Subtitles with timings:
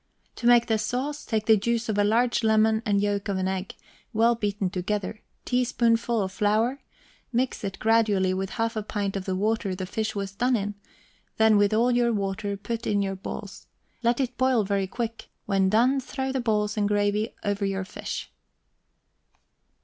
[0.37, 3.47] To make the sauce, take the juice of a large lemon and yolk of an
[3.47, 3.75] egg,
[4.13, 6.81] well beaten together, teaspoonful of flour;
[7.31, 10.73] mix it gradually with half a pint of the water the fish was done in,
[11.37, 13.67] then with all your water put in your balls;
[14.01, 18.31] let it boil very quick; when done throw the balls and gravy over your fish.